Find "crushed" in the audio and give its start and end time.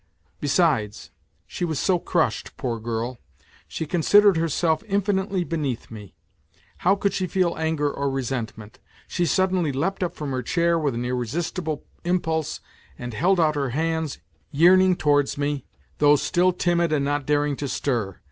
1.99-2.57